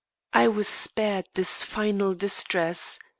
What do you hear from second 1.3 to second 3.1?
this final distress.